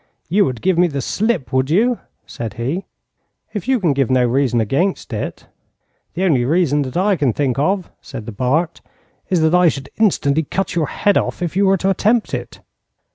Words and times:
'You 0.29 0.45
would 0.45 0.63
give 0.63 0.79
me 0.79 0.87
the 0.87 0.99
slip, 0.99 1.53
would 1.53 1.69
you?' 1.69 1.99
said 2.25 2.55
he. 2.55 2.85
'If 3.53 3.67
you 3.67 3.79
can 3.79 3.93
give 3.93 4.09
no 4.09 4.25
reason 4.25 4.59
against 4.59 5.13
it.' 5.13 5.45
'The 6.15 6.23
only 6.23 6.43
reason 6.43 6.81
that 6.81 6.97
I 6.97 7.15
can 7.15 7.33
think 7.33 7.59
of,' 7.59 7.91
said 8.01 8.25
the 8.25 8.31
Bart, 8.31 8.81
'is 9.29 9.41
that 9.41 9.53
I 9.53 9.67
should 9.67 9.91
instantly 9.99 10.41
cut 10.41 10.73
your 10.73 10.87
head 10.87 11.19
off 11.19 11.43
if 11.43 11.55
you 11.55 11.67
were 11.67 11.77
to 11.77 11.91
attempt 11.91 12.33
it.' 12.33 12.61